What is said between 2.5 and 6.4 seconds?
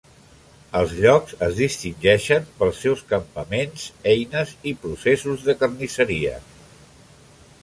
pels seus campaments, eines i processos de carnisseria.